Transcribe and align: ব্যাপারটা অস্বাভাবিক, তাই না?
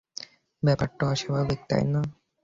ব্যাপারটা 0.63 1.03
অস্বাভাবিক, 1.07 1.59
তাই 1.69 1.83
না? 1.85 2.01